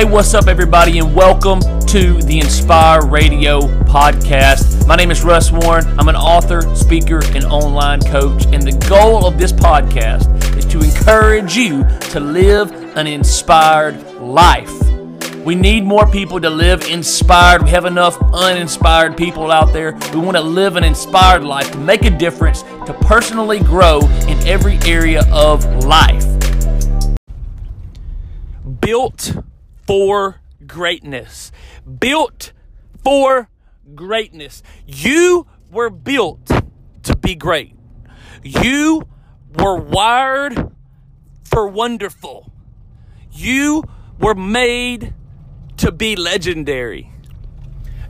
Hey, 0.00 0.06
what's 0.06 0.32
up, 0.32 0.46
everybody, 0.46 0.98
and 0.98 1.14
welcome 1.14 1.60
to 1.60 2.22
the 2.22 2.40
Inspire 2.40 3.04
Radio 3.04 3.60
podcast. 3.84 4.86
My 4.86 4.96
name 4.96 5.10
is 5.10 5.22
Russ 5.22 5.52
Warren. 5.52 5.86
I'm 5.98 6.08
an 6.08 6.16
author, 6.16 6.62
speaker, 6.74 7.20
and 7.34 7.44
online 7.44 8.00
coach, 8.00 8.46
and 8.46 8.62
the 8.62 8.72
goal 8.88 9.26
of 9.26 9.36
this 9.36 9.52
podcast 9.52 10.56
is 10.56 10.64
to 10.64 10.80
encourage 10.80 11.54
you 11.54 11.84
to 12.12 12.18
live 12.18 12.72
an 12.96 13.06
inspired 13.06 14.02
life. 14.14 14.72
We 15.44 15.54
need 15.54 15.84
more 15.84 16.10
people 16.10 16.40
to 16.40 16.48
live 16.48 16.88
inspired. 16.88 17.64
We 17.64 17.68
have 17.68 17.84
enough 17.84 18.16
uninspired 18.32 19.18
people 19.18 19.50
out 19.50 19.74
there. 19.74 19.98
We 20.14 20.20
want 20.20 20.38
to 20.38 20.42
live 20.42 20.76
an 20.76 20.84
inspired 20.84 21.44
life, 21.44 21.72
to 21.72 21.78
make 21.78 22.06
a 22.06 22.10
difference, 22.10 22.62
to 22.86 22.96
personally 23.02 23.58
grow 23.58 24.00
in 24.00 24.38
every 24.48 24.78
area 24.86 25.30
of 25.30 25.84
life. 25.84 26.24
Built 28.80 29.34
for 29.90 30.40
greatness. 30.68 31.50
Built 31.98 32.52
for 33.02 33.48
greatness. 33.96 34.62
You 34.86 35.48
were 35.68 35.90
built 35.90 36.48
to 37.02 37.16
be 37.16 37.34
great. 37.34 37.74
You 38.44 39.08
were 39.58 39.80
wired 39.80 40.70
for 41.42 41.66
wonderful. 41.66 42.52
You 43.32 43.82
were 44.20 44.36
made 44.36 45.12
to 45.78 45.90
be 45.90 46.14
legendary. 46.14 47.10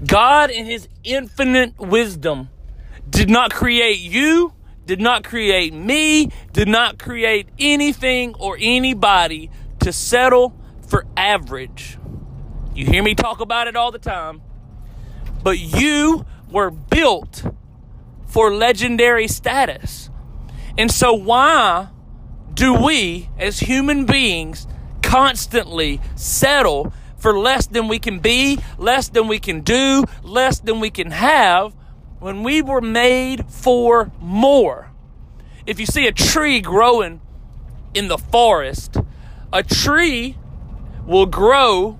God, 0.06 0.50
in 0.50 0.66
His 0.66 0.86
infinite 1.02 1.78
wisdom, 1.78 2.50
did 3.08 3.30
not 3.30 3.54
create 3.54 4.00
you, 4.00 4.52
did 4.84 5.00
not 5.00 5.24
create 5.24 5.72
me, 5.72 6.28
did 6.52 6.68
not 6.68 6.98
create 6.98 7.48
anything 7.58 8.34
or 8.34 8.58
anybody 8.60 9.50
to 9.78 9.94
settle 9.94 10.59
for 10.90 11.06
average. 11.16 11.96
You 12.74 12.84
hear 12.84 13.02
me 13.02 13.14
talk 13.14 13.40
about 13.40 13.68
it 13.68 13.76
all 13.76 13.92
the 13.92 13.98
time. 13.98 14.42
But 15.42 15.58
you 15.58 16.26
were 16.50 16.70
built 16.70 17.44
for 18.26 18.52
legendary 18.52 19.28
status. 19.28 20.10
And 20.76 20.90
so, 20.90 21.14
why 21.14 21.88
do 22.52 22.74
we 22.74 23.28
as 23.38 23.60
human 23.60 24.04
beings 24.04 24.66
constantly 25.02 26.00
settle 26.14 26.92
for 27.16 27.38
less 27.38 27.66
than 27.66 27.88
we 27.88 27.98
can 27.98 28.18
be, 28.18 28.58
less 28.78 29.08
than 29.08 29.28
we 29.28 29.38
can 29.38 29.60
do, 29.60 30.04
less 30.22 30.60
than 30.60 30.80
we 30.80 30.90
can 30.90 31.10
have 31.10 31.74
when 32.18 32.42
we 32.42 32.62
were 32.62 32.80
made 32.80 33.46
for 33.46 34.10
more? 34.20 34.90
If 35.66 35.78
you 35.78 35.86
see 35.86 36.06
a 36.06 36.12
tree 36.12 36.60
growing 36.60 37.20
in 37.94 38.08
the 38.08 38.18
forest, 38.18 38.96
a 39.52 39.62
tree 39.62 40.36
will 41.06 41.26
grow. 41.26 41.98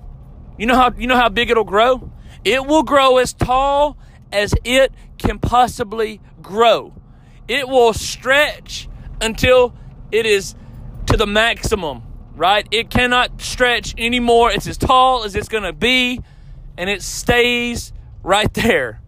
You 0.57 0.65
know 0.65 0.75
how 0.75 0.93
you 0.97 1.07
know 1.07 1.17
how 1.17 1.29
big 1.29 1.49
it'll 1.49 1.63
grow? 1.63 2.11
It 2.43 2.65
will 2.65 2.83
grow 2.83 3.17
as 3.17 3.33
tall 3.33 3.97
as 4.31 4.53
it 4.63 4.93
can 5.17 5.39
possibly 5.39 6.21
grow. 6.41 6.93
It 7.47 7.67
will 7.67 7.93
stretch 7.93 8.87
until 9.19 9.75
it 10.11 10.25
is 10.25 10.55
to 11.07 11.17
the 11.17 11.27
maximum, 11.27 12.03
right? 12.35 12.67
It 12.71 12.89
cannot 12.89 13.41
stretch 13.41 13.93
anymore. 13.97 14.51
It's 14.51 14.67
as 14.67 14.77
tall 14.77 15.23
as 15.23 15.35
it's 15.35 15.49
going 15.49 15.63
to 15.63 15.73
be 15.73 16.21
and 16.77 16.89
it 16.89 17.01
stays 17.01 17.93
right 18.23 18.53
there. 18.53 19.01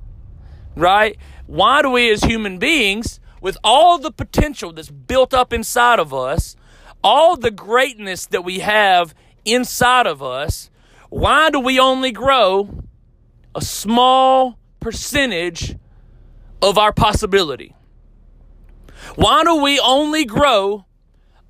Right? 0.76 1.18
Why 1.46 1.82
do 1.82 1.90
we 1.92 2.12
as 2.12 2.24
human 2.24 2.58
beings 2.58 3.20
with 3.42 3.58
all 3.64 4.00
the 4.00 4.12
potential 4.12 4.72
that's 4.72 4.90
built 4.90 5.34
up 5.34 5.54
inside 5.54 6.00
of 6.00 6.14
us, 6.14 6.56
all 7.04 7.36
the 7.36 7.52
greatness 7.52 8.26
that 8.28 8.44
we 8.44 8.60
have 8.60 9.14
inside 9.46 10.08
of 10.08 10.22
us, 10.22 10.70
why 11.10 11.50
do 11.50 11.60
we 11.60 11.80
only 11.80 12.12
grow 12.12 12.84
a 13.56 13.62
small 13.62 14.58
percentage 14.80 15.76
of 16.62 16.78
our 16.78 16.92
possibility? 16.92 17.76
Why 19.16 19.44
do 19.44 19.56
we 19.56 19.80
only 19.80 20.26
grow 20.26 20.86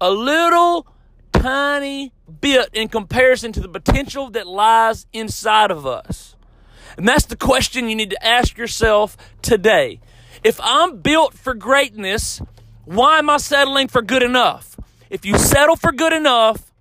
a 0.02 0.12
little 0.12 0.88
tiny 1.32 2.12
bit 2.42 2.70
in 2.74 2.90
comparison 2.90 3.52
to 3.54 3.62
the 3.62 3.70
potential 3.70 4.30
that 4.32 4.48
lies 4.48 5.06
inside 5.14 5.72
of 5.72 5.86
us? 5.86 6.36
And 6.98 7.08
that's 7.08 7.26
the 7.26 7.36
question 7.36 7.90
you 7.90 7.96
need 7.96 8.10
to 8.10 8.26
ask 8.26 8.58
yourself 8.58 9.18
today. 9.42 10.00
If 10.44 10.60
I'm 10.62 10.98
built 10.98 11.34
for 11.34 11.54
greatness, 11.54 12.42
why 12.86 13.20
am 13.20 13.30
I 13.30 13.38
settling 13.38 13.88
for 13.88 14.02
good 14.02 14.24
enough? 14.24 14.76
If 15.10 15.26
you 15.26 15.38
settle 15.38 15.76
for 15.76 15.92
good 15.92 16.12
enough, 16.12 16.73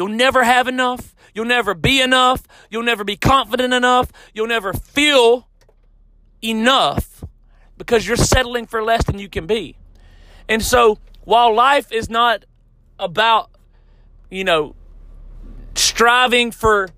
You'll 0.00 0.08
never 0.08 0.44
have 0.44 0.66
enough. 0.66 1.14
You'll 1.34 1.44
never 1.44 1.74
be 1.74 2.00
enough. 2.00 2.44
You'll 2.70 2.84
never 2.84 3.04
be 3.04 3.18
confident 3.18 3.74
enough. 3.74 4.10
You'll 4.32 4.46
never 4.46 4.72
feel 4.72 5.46
enough 6.42 7.22
because 7.76 8.08
you're 8.08 8.16
settling 8.16 8.64
for 8.64 8.82
less 8.82 9.04
than 9.04 9.18
you 9.18 9.28
can 9.28 9.46
be. 9.46 9.76
And 10.48 10.62
so, 10.62 10.96
while 11.24 11.54
life 11.54 11.92
is 11.92 12.08
not 12.08 12.46
about, 12.98 13.50
you 14.30 14.42
know, 14.42 14.74
striving 15.74 16.50
for, 16.50 16.88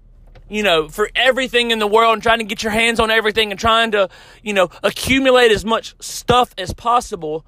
you 0.48 0.62
know, 0.62 0.88
for 0.88 1.10
everything 1.16 1.72
in 1.72 1.80
the 1.80 1.88
world 1.88 2.12
and 2.12 2.22
trying 2.22 2.38
to 2.38 2.44
get 2.44 2.62
your 2.62 2.70
hands 2.70 3.00
on 3.00 3.10
everything 3.10 3.50
and 3.50 3.58
trying 3.58 3.90
to, 3.90 4.10
you 4.44 4.52
know, 4.52 4.70
accumulate 4.84 5.50
as 5.50 5.64
much 5.64 5.96
stuff 5.98 6.54
as 6.56 6.72
possible, 6.72 7.44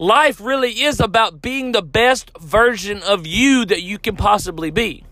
Life 0.00 0.40
really 0.40 0.80
is 0.84 0.98
about 0.98 1.42
being 1.42 1.72
the 1.72 1.82
best 1.82 2.30
version 2.40 3.02
of 3.02 3.26
you 3.26 3.66
that 3.66 3.82
you 3.82 3.98
can 3.98 4.16
possibly 4.16 4.70
be. 4.70 5.04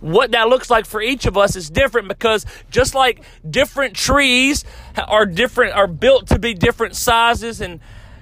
What 0.00 0.32
that 0.32 0.50
looks 0.50 0.68
like 0.68 0.84
for 0.84 1.00
each 1.00 1.24
of 1.24 1.38
us 1.38 1.56
is 1.56 1.70
different 1.70 2.06
because 2.06 2.44
just 2.70 2.94
like 2.94 3.24
different 3.48 3.96
trees 3.96 4.62
are 5.08 5.24
different 5.24 5.72
are 5.72 5.86
built 5.86 6.26
to 6.26 6.38
be 6.38 6.52
different 6.52 6.96
sizes 6.96 7.62
and 7.62 7.80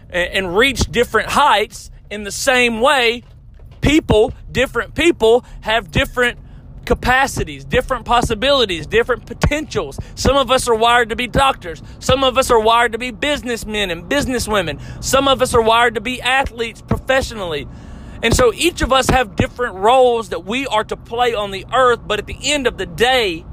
and 0.08 0.56
reach 0.56 0.82
different 0.82 1.30
heights 1.30 1.90
in 2.12 2.22
the 2.22 2.30
same 2.30 2.80
way 2.80 3.24
people 3.80 4.32
different 4.52 4.94
people 4.94 5.44
have 5.62 5.90
different 5.90 6.38
capacities, 6.86 7.64
different 7.64 8.04
possibilities, 8.04 8.86
different 8.86 9.26
potentials. 9.26 9.98
Some 10.14 10.36
of 10.36 10.50
us 10.50 10.68
are 10.68 10.74
wired 10.74 11.08
to 11.10 11.16
be 11.16 11.26
doctors. 11.26 11.82
Some 11.98 12.24
of 12.24 12.38
us 12.38 12.50
are 12.50 12.60
wired 12.60 12.92
to 12.92 12.98
be 12.98 13.10
businessmen 13.10 13.90
and 13.90 14.04
businesswomen. 14.04 14.80
Some 15.02 15.28
of 15.28 15.42
us 15.42 15.54
are 15.54 15.62
wired 15.62 15.94
to 15.94 16.00
be 16.00 16.20
athletes 16.20 16.82
professionally. 16.82 17.68
And 18.22 18.34
so 18.34 18.52
each 18.54 18.80
of 18.80 18.92
us 18.92 19.10
have 19.10 19.36
different 19.36 19.76
roles 19.76 20.30
that 20.30 20.44
we 20.44 20.66
are 20.66 20.84
to 20.84 20.96
play 20.96 21.34
on 21.34 21.50
the 21.50 21.66
earth, 21.72 22.00
but 22.06 22.18
at 22.18 22.26
the 22.26 22.38
end 22.42 22.66
of 22.66 22.78
the 22.78 22.86
day, 22.86 23.44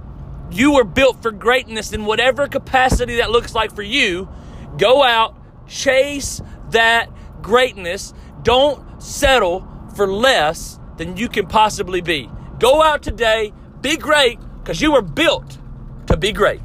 you 0.52 0.74
were 0.74 0.84
built 0.84 1.22
for 1.22 1.32
greatness 1.32 1.94
in 1.94 2.06
whatever 2.06 2.48
capacity 2.48 3.18
that 3.18 3.32
looks 3.32 3.56
like 3.56 3.74
for 3.74 3.82
you. 3.82 4.30
Go 4.78 5.04
out, 5.04 5.36
chase 5.68 6.42
that 6.70 7.10
greatness. 7.42 8.14
Don't 8.44 9.02
settle 9.02 9.68
for 9.96 10.08
less 10.08 10.80
than 10.98 11.18
you 11.18 11.28
can 11.28 11.48
possibly 11.48 12.02
be. 12.02 12.30
Go 12.62 12.84
out 12.84 13.02
today, 13.02 13.54
be 13.82 13.98
great, 13.98 14.38
because 14.60 14.80
you 14.84 14.92
were 14.92 15.02
built 15.02 15.58
to 16.06 16.16
be 16.16 16.32
great. 16.32 16.62